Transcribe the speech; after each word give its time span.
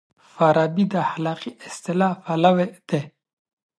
فارابي 0.33 0.85
د 0.91 0.93
اخلاقي 1.07 1.51
اصلاح 1.67 2.13
پلوی 2.23 2.67
دی. 2.89 3.01